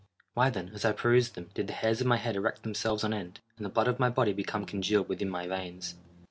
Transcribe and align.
Why 0.33 0.49
then, 0.49 0.71
as 0.73 0.83
I 0.83 0.93
perused 0.93 1.35
them, 1.35 1.51
did 1.53 1.67
the 1.67 1.73
hairs 1.73 2.01
of 2.01 2.07
my 2.07 2.17
head 2.17 2.35
erect 2.35 2.63
themselves 2.63 3.03
on 3.03 3.13
end, 3.13 3.39
and 3.55 3.63
the 3.63 3.69
blood 3.69 3.87
of 3.87 3.99
my 3.99 4.09
body 4.09 4.33
become 4.33 4.65
congealed 4.65 5.07
within 5.07 5.29
my 5.29 5.45
veins? 5.45 5.93